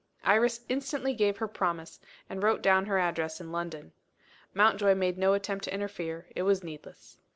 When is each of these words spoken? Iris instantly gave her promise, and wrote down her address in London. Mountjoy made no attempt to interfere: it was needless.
Iris 0.23 0.61
instantly 0.67 1.13
gave 1.13 1.37
her 1.37 1.47
promise, 1.47 1.99
and 2.27 2.41
wrote 2.41 2.63
down 2.63 2.87
her 2.87 2.97
address 2.97 3.39
in 3.39 3.51
London. 3.51 3.91
Mountjoy 4.51 4.95
made 4.95 5.19
no 5.19 5.33
attempt 5.35 5.63
to 5.65 5.73
interfere: 5.75 6.25
it 6.35 6.41
was 6.41 6.63
needless. 6.63 7.19